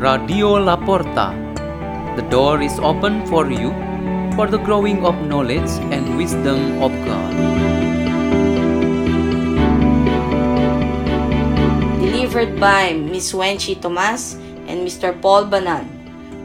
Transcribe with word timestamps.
Radio 0.00 0.56
La 0.56 0.80
Porta. 0.80 1.36
The 2.16 2.24
door 2.32 2.64
is 2.64 2.80
open 2.80 3.20
for 3.28 3.52
you 3.52 3.68
for 4.32 4.48
the 4.48 4.56
growing 4.56 5.04
of 5.04 5.12
knowledge 5.28 5.68
and 5.92 6.16
wisdom 6.16 6.80
of 6.80 6.88
God. 7.04 7.32
Delivered 12.00 12.56
by 12.56 12.96
Miss 12.96 13.36
Wenchie 13.36 13.76
Thomas 13.76 14.40
and 14.64 14.88
Mr. 14.88 15.12
Paul 15.12 15.52
Banan 15.52 15.84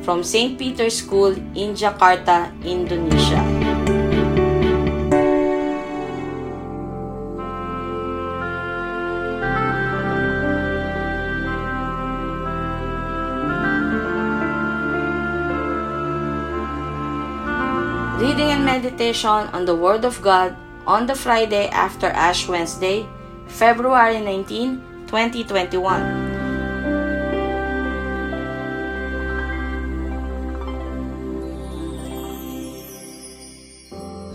from 0.03 0.19
St. 0.19 0.59
Peter's 0.59 0.99
School 0.99 1.31
in 1.55 1.79
Jakarta, 1.79 2.51
Indonesia. 2.59 3.64
Reading 18.35 18.51
and 18.51 18.67
meditation 18.67 19.47
on 19.55 19.63
the 19.63 19.71
Word 19.73 20.03
of 20.03 20.21
God 20.21 20.59
on 20.83 21.07
the 21.07 21.15
Friday 21.15 21.71
after 21.71 22.07
Ash 22.07 22.49
Wednesday, 22.51 23.07
February 23.47 24.19
19, 24.19 25.07
2021. 25.07 25.79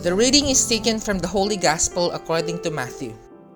The 0.01 0.14
reading 0.16 0.48
is 0.48 0.64
taken 0.64 0.98
from 0.98 1.18
the 1.18 1.28
Holy 1.28 1.59
Gospel 1.59 2.10
according 2.12 2.62
to 2.62 2.70
Matthew, 2.70 3.12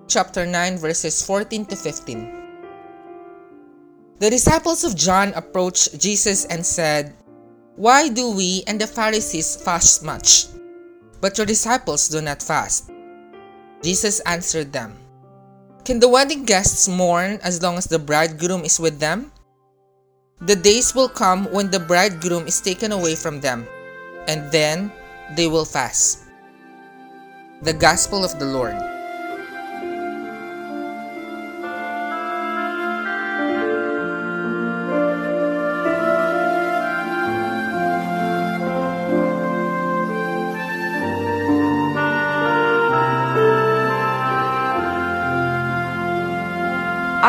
chapter 0.09 0.45
9, 0.45 0.77
verses 0.77 1.25
14 1.25 1.65
to 1.73 1.75
15. 1.75 4.21
The 4.21 4.29
disciples 4.29 4.85
of 4.85 4.95
John 4.95 5.33
approached 5.33 5.99
Jesus 5.99 6.45
and 6.45 6.61
said, 6.61 7.17
Why 7.77 8.07
do 8.09 8.31
we 8.31 8.63
and 8.69 8.81
the 8.81 8.87
Pharisees 8.87 9.57
fast 9.59 10.05
much, 10.05 10.47
but 11.21 11.37
your 11.37 11.47
disciples 11.47 12.07
do 12.07 12.23
not 12.23 12.41
fast? 12.41 12.87
Jesus 13.83 14.21
answered 14.21 14.73
them, 14.73 14.95
Can 15.85 15.99
the 15.99 16.09
wedding 16.09 16.45
guests 16.45 16.87
mourn 16.87 17.41
as 17.43 17.63
long 17.63 17.77
as 17.77 17.87
the 17.87 17.99
bridegroom 17.99 18.65
is 18.65 18.79
with 18.79 19.01
them? 19.01 19.33
The 20.41 20.55
days 20.55 20.95
will 20.95 21.09
come 21.09 21.51
when 21.51 21.71
the 21.71 21.81
bridegroom 21.81 22.47
is 22.47 22.61
taken 22.61 22.93
away 22.93 23.17
from 23.17 23.41
them, 23.41 23.67
and 24.29 24.47
then 24.53 24.93
they 25.35 25.49
will 25.49 25.67
fast. 25.67 26.23
The 27.63 27.75
Gospel 27.75 28.25
of 28.25 28.39
the 28.39 28.47
Lord. 28.47 28.94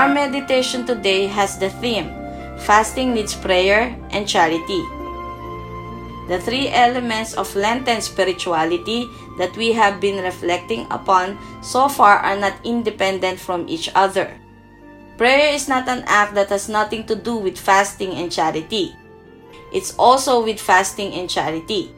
Our 0.06 0.14
meditation 0.14 0.86
today 0.86 1.26
has 1.26 1.58
the 1.58 1.74
theme 1.82 2.14
Fasting 2.62 3.18
needs 3.18 3.34
prayer 3.34 3.90
and 4.14 4.30
charity. 4.30 4.86
The 6.30 6.38
three 6.38 6.70
elements 6.70 7.34
of 7.34 7.50
Lenten 7.58 8.06
spirituality 8.06 9.10
that 9.42 9.58
we 9.58 9.74
have 9.74 9.98
been 9.98 10.22
reflecting 10.22 10.86
upon 10.94 11.42
so 11.66 11.90
far 11.90 12.22
are 12.22 12.38
not 12.38 12.54
independent 12.62 13.42
from 13.42 13.66
each 13.66 13.90
other. 13.98 14.30
Prayer 15.18 15.50
is 15.50 15.66
not 15.66 15.90
an 15.90 16.06
act 16.06 16.38
that 16.38 16.54
has 16.54 16.70
nothing 16.70 17.10
to 17.10 17.18
do 17.18 17.42
with 17.42 17.58
fasting 17.58 18.14
and 18.14 18.30
charity. 18.30 18.94
It's 19.74 19.98
also 19.98 20.46
with 20.46 20.62
fasting 20.62 21.18
and 21.18 21.26
charity. 21.26 21.90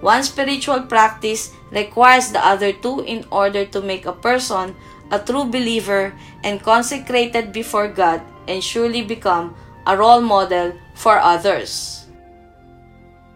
One 0.00 0.22
spiritual 0.22 0.82
practice 0.82 1.52
requires 1.70 2.32
the 2.32 2.44
other 2.44 2.72
two 2.72 3.00
in 3.00 3.24
order 3.30 3.64
to 3.66 3.80
make 3.80 4.06
a 4.06 4.12
person 4.12 4.74
a 5.10 5.18
true 5.18 5.44
believer 5.44 6.14
and 6.42 6.62
consecrated 6.62 7.52
before 7.52 7.88
God 7.88 8.22
and 8.48 8.62
surely 8.62 9.02
become 9.02 9.54
a 9.86 9.96
role 9.96 10.20
model 10.20 10.72
for 10.94 11.18
others. 11.18 12.06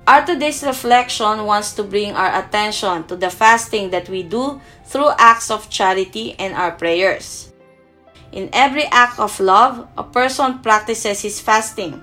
Our 0.09 0.25
today's 0.25 0.65
reflection 0.65 1.45
wants 1.45 1.77
to 1.77 1.85
bring 1.85 2.17
our 2.17 2.33
attention 2.41 3.05
to 3.09 3.17
the 3.17 3.29
fasting 3.29 3.91
that 3.91 4.09
we 4.09 4.23
do 4.23 4.61
through 4.87 5.13
acts 5.19 5.51
of 5.51 5.69
charity 5.69 6.33
and 6.39 6.55
our 6.55 6.73
prayers. 6.73 7.53
In 8.33 8.49
every 8.53 8.85
act 8.89 9.19
of 9.19 9.39
love, 9.39 9.87
a 9.97 10.05
person 10.05 10.61
practices 10.61 11.21
his 11.21 11.41
fasting. 11.41 12.01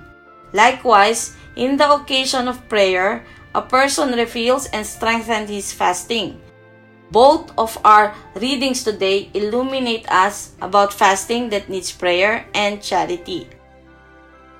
Likewise, 0.52 1.34
in 1.56 1.76
the 1.76 1.90
occasion 1.90 2.46
of 2.46 2.68
prayer, 2.68 3.26
a 3.56 3.64
person 3.64 4.12
reveals 4.12 4.68
and 4.76 4.84
strengthens 4.84 5.48
his 5.48 5.72
fasting. 5.72 6.36
Both 7.08 7.56
of 7.56 7.80
our 7.88 8.12
readings 8.36 8.84
today 8.84 9.32
illuminate 9.32 10.04
us 10.12 10.52
about 10.60 10.92
fasting 10.92 11.48
that 11.56 11.72
needs 11.72 11.88
prayer 11.88 12.44
and 12.52 12.84
charity. 12.84 13.48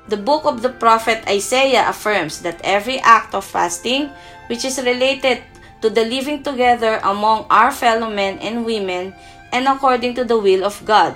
The 0.08 0.16
book 0.16 0.48
of 0.48 0.62
the 0.62 0.72
prophet 0.72 1.28
Isaiah 1.28 1.84
affirms 1.92 2.40
that 2.40 2.62
every 2.64 2.96
act 3.04 3.34
of 3.34 3.44
fasting, 3.44 4.08
which 4.48 4.64
is 4.64 4.80
related 4.80 5.44
to 5.82 5.90
the 5.90 6.06
living 6.06 6.42
together 6.42 6.96
among 7.04 7.44
our 7.50 7.70
fellow 7.70 8.08
men 8.08 8.38
and 8.38 8.64
women 8.64 9.12
and 9.52 9.68
according 9.68 10.14
to 10.14 10.24
the 10.24 10.38
will 10.38 10.64
of 10.64 10.80
God, 10.86 11.12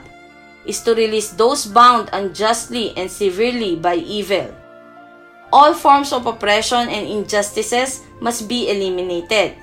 is 0.66 0.82
to 0.82 0.92
release 0.92 1.30
those 1.30 1.64
bound 1.64 2.10
unjustly 2.12 2.92
and 2.98 3.08
severely 3.08 3.76
by 3.76 3.94
evil. 3.94 4.59
All 5.52 5.74
forms 5.74 6.12
of 6.12 6.26
oppression 6.26 6.88
and 6.88 7.06
injustices 7.06 8.06
must 8.20 8.48
be 8.48 8.70
eliminated. 8.70 9.58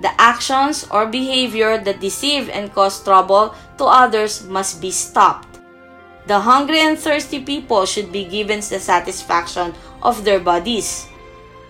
The 0.00 0.12
actions 0.20 0.86
or 0.90 1.06
behavior 1.06 1.78
that 1.78 2.00
deceive 2.00 2.48
and 2.48 2.72
cause 2.72 3.02
trouble 3.02 3.54
to 3.78 3.84
others 3.84 4.44
must 4.44 4.80
be 4.80 4.90
stopped. 4.90 5.58
The 6.26 6.40
hungry 6.40 6.80
and 6.80 6.98
thirsty 6.98 7.40
people 7.40 7.86
should 7.86 8.12
be 8.12 8.24
given 8.24 8.60
the 8.60 8.78
satisfaction 8.78 9.74
of 10.02 10.24
their 10.24 10.40
bodies. 10.40 11.06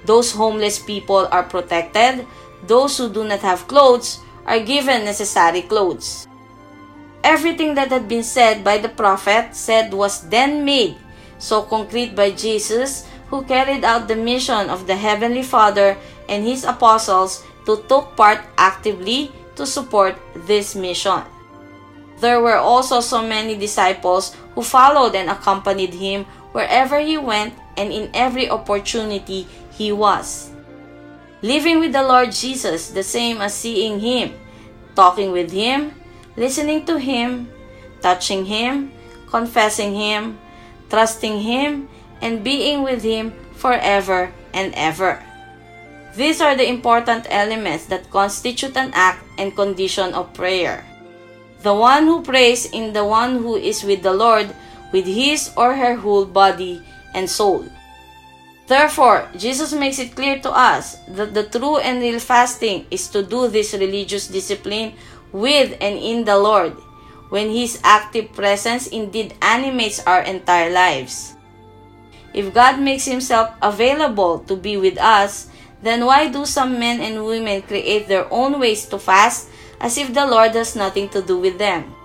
Those 0.05 0.33
homeless 0.33 0.79
people 0.79 1.29
are 1.31 1.45
protected. 1.45 2.27
Those 2.67 2.99
who 2.99 3.09
do 3.09 3.25
not 3.25 3.41
have 3.41 3.69
clothes 3.69 4.21
are 4.45 4.61
given 4.61 5.05
necessary 5.05 5.63
clothes. 5.63 6.27
Everything 7.23 7.75
that 7.75 7.91
had 7.91 8.09
been 8.09 8.23
said 8.23 8.63
by 8.63 8.79
the 8.79 8.89
prophet 8.89 9.55
said 9.55 9.93
was 9.93 10.29
then 10.29 10.65
made 10.65 10.97
so 11.39 11.63
concrete 11.63 12.17
by 12.17 12.31
Jesus 12.31 13.05
who 13.29 13.43
carried 13.45 13.85
out 13.85 14.09
the 14.09 14.17
mission 14.17 14.71
of 14.71 14.87
the 14.87 14.97
Heavenly 14.97 15.43
Father 15.43 15.97
and 16.29 16.45
his 16.45 16.65
apostles 16.65 17.45
to 17.67 17.83
took 17.89 18.17
part 18.17 18.41
actively 18.57 19.33
to 19.57 19.67
support 19.67 20.17
this 20.47 20.75
mission. 20.75 21.23
There 22.21 22.41
were 22.41 22.57
also 22.57 23.01
so 23.01 23.27
many 23.27 23.57
disciples 23.57 24.35
who 24.55 24.63
followed 24.63 25.15
and 25.15 25.29
accompanied 25.29 25.93
him 25.93 26.25
wherever 26.53 26.99
he 27.01 27.19
went 27.19 27.55
and 27.77 27.93
in 27.93 28.09
every 28.15 28.49
opportunity 28.49 29.47
he 29.77 29.93
was. 29.93 30.51
Living 31.43 31.79
with 31.79 31.93
the 31.93 32.03
Lord 32.03 32.33
Jesus, 32.33 32.89
the 32.91 33.03
same 33.03 33.43
as 33.43 33.53
seeing 33.53 34.01
him, 34.01 34.33
talking 34.95 35.33
with 35.33 35.53
him, 35.53 35.93
listening 36.37 36.87
to 36.87 36.99
him, 36.99 37.53
touching 38.01 38.47
him, 38.47 38.91
confessing 39.29 39.95
him, 39.95 40.39
trusting 40.89 41.41
him, 41.41 41.89
and 42.21 42.45
being 42.45 42.83
with 42.83 43.03
him 43.03 43.33
forever 43.55 44.33
and 44.53 44.73
ever. 44.75 45.23
These 46.17 46.41
are 46.41 46.57
the 46.57 46.69
important 46.69 47.27
elements 47.29 47.87
that 47.87 48.11
constitute 48.11 48.77
an 48.77 48.91
act 48.95 49.25
and 49.37 49.55
condition 49.55 50.15
of 50.15 50.33
prayer. 50.33 50.85
The 51.63 51.75
one 51.75 52.05
who 52.05 52.23
prays 52.23 52.65
in 52.73 52.93
the 52.93 53.05
one 53.05 53.39
who 53.39 53.57
is 53.57 53.85
with 53.85 54.03
the 54.03 54.15
Lord 54.15 54.55
with 54.93 55.05
his 55.05 55.53
or 55.57 55.77
her 55.77 55.97
whole 55.97 56.25
body 56.25 56.81
and 57.13 57.29
soul. 57.29 57.69
Therefore, 58.67 59.29
Jesus 59.37 59.73
makes 59.73 59.99
it 59.99 60.17
clear 60.17 60.41
to 60.41 60.51
us 60.51 60.99
that 61.15 61.35
the 61.35 61.45
true 61.47 61.79
and 61.79 62.01
real 62.01 62.19
fasting 62.19 62.87
is 62.91 63.07
to 63.15 63.23
do 63.23 63.47
this 63.47 63.75
religious 63.75 64.27
discipline 64.27 64.95
with 65.31 65.77
and 65.81 65.95
in 65.99 66.25
the 66.25 66.37
Lord, 66.37 66.75
when 67.31 67.51
His 67.51 67.79
active 67.85 68.33
presence 68.33 68.89
indeed 68.89 69.35
animates 69.41 70.03
our 70.03 70.23
entire 70.23 70.71
lives. 70.71 71.36
If 72.37 72.53
God 72.53 72.79
makes 72.79 73.09
Himself 73.09 73.57
available 73.63 74.45
to 74.45 74.55
be 74.55 74.77
with 74.77 75.01
us, 75.01 75.49
then 75.81 76.05
why 76.05 76.29
do 76.29 76.45
some 76.45 76.79
men 76.79 77.01
and 77.01 77.25
women 77.25 77.63
create 77.63 78.09
their 78.09 78.29
own 78.31 78.61
ways 78.61 78.85
to 78.93 78.99
fast 79.01 79.49
as 79.81 79.97
if 79.97 80.13
the 80.13 80.27
Lord 80.27 80.53
has 80.53 80.77
nothing 80.77 81.09
to 81.17 81.23
do 81.23 81.41
with 81.41 81.57
them. 81.57 81.97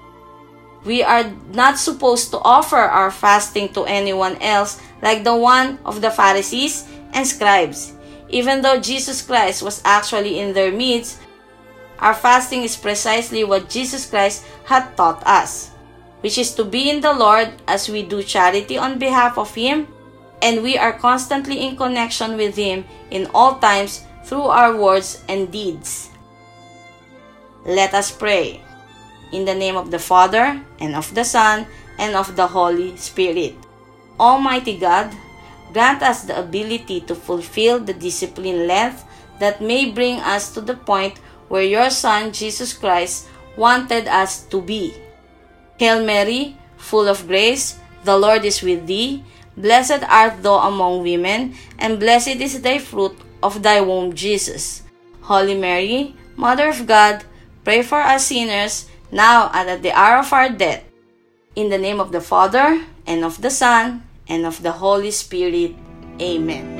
We 0.87 1.03
are 1.03 1.29
not 1.51 1.77
supposed 1.77 2.31
to 2.31 2.39
offer 2.39 2.79
our 2.79 3.11
fasting 3.11 3.75
to 3.75 3.83
anyone 3.83 4.39
else 4.41 4.81
like 5.01 5.23
the 5.23 5.35
one 5.35 5.79
of 5.85 5.99
the 5.99 6.09
Pharisees 6.09 6.87
and 7.13 7.27
scribes. 7.27 7.93
Even 8.29 8.61
though 8.61 8.79
Jesus 8.79 9.21
Christ 9.21 9.61
was 9.61 9.81
actually 9.83 10.39
in 10.39 10.53
their 10.53 10.71
midst, 10.71 11.19
our 11.99 12.15
fasting 12.15 12.63
is 12.63 12.79
precisely 12.79 13.43
what 13.43 13.69
Jesus 13.69 14.09
Christ 14.09 14.47
had 14.63 14.95
taught 14.95 15.21
us, 15.27 15.69
which 16.21 16.39
is 16.39 16.55
to 16.55 16.63
be 16.63 16.89
in 16.89 17.01
the 17.01 17.13
Lord 17.13 17.51
as 17.67 17.89
we 17.89 18.01
do 18.01 18.23
charity 18.23 18.77
on 18.77 18.97
behalf 18.97 19.37
of 19.37 19.53
Him 19.53 19.87
and 20.41 20.63
we 20.63 20.77
are 20.77 20.93
constantly 20.93 21.61
in 21.61 21.77
connection 21.77 22.37
with 22.37 22.55
Him 22.55 22.85
in 23.09 23.29
all 23.33 23.59
times 23.59 24.03
through 24.25 24.49
our 24.49 24.75
words 24.75 25.23
and 25.29 25.51
deeds. 25.51 26.09
Let 27.65 27.93
us 27.93 28.11
pray. 28.11 28.61
In 29.31 29.45
the 29.45 29.55
name 29.55 29.77
of 29.77 29.91
the 29.91 29.99
Father, 29.99 30.59
and 30.79 30.95
of 30.95 31.13
the 31.15 31.23
Son, 31.23 31.65
and 31.97 32.15
of 32.15 32.35
the 32.35 32.47
Holy 32.47 32.97
Spirit. 32.97 33.55
Almighty 34.19 34.77
God, 34.77 35.13
grant 35.71 36.01
us 36.03 36.23
the 36.23 36.37
ability 36.37 37.01
to 37.01 37.15
fulfill 37.15 37.79
the 37.79 37.93
discipline 37.93 38.67
length 38.67 39.05
that 39.39 39.61
may 39.61 39.89
bring 39.89 40.19
us 40.19 40.53
to 40.53 40.61
the 40.61 40.75
point 40.75 41.19
where 41.47 41.63
your 41.63 41.89
Son, 41.89 42.31
Jesus 42.31 42.73
Christ, 42.73 43.27
wanted 43.55 44.07
us 44.07 44.43
to 44.47 44.61
be. 44.61 44.93
Hail 45.77 46.05
Mary, 46.05 46.57
full 46.77 47.07
of 47.07 47.27
grace, 47.27 47.77
the 48.03 48.17
Lord 48.17 48.45
is 48.45 48.61
with 48.61 48.87
thee. 48.87 49.23
Blessed 49.57 50.03
art 50.07 50.43
thou 50.43 50.63
among 50.67 51.03
women, 51.03 51.55
and 51.77 51.99
blessed 51.99 52.39
is 52.39 52.61
thy 52.61 52.79
fruit 52.79 53.15
of 53.43 53.61
thy 53.61 53.81
womb, 53.81 54.13
Jesus. 54.13 54.83
Holy 55.21 55.57
Mary, 55.57 56.15
Mother 56.35 56.69
of 56.69 56.87
God, 56.87 57.23
pray 57.63 57.83
for 57.83 57.99
us 57.99 58.27
sinners, 58.27 58.87
now 59.11 59.51
and 59.53 59.69
at 59.69 59.83
the 59.83 59.91
hour 59.91 60.19
of 60.19 60.31
our 60.33 60.49
death. 60.49 60.83
In 61.55 61.69
the 61.69 61.77
name 61.77 61.99
of 61.99 62.11
the 62.11 62.21
Father, 62.21 62.81
and 63.05 63.25
of 63.25 63.41
the 63.41 63.51
Son, 63.51 64.03
and 64.27 64.45
of 64.45 64.63
the 64.63 64.71
Holy 64.71 65.11
Spirit. 65.11 65.75
Amen. 66.21 66.79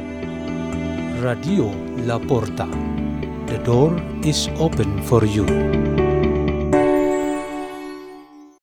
Radio 1.21 1.69
La 2.07 2.17
Porta. 2.17 2.65
The 3.51 3.59
door 3.59 3.99
is 4.23 4.47
open 4.57 5.03
for 5.03 5.25
you. 5.25 5.90